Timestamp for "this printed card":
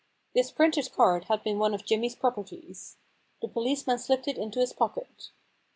0.33-1.25